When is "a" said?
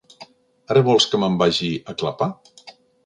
1.93-1.95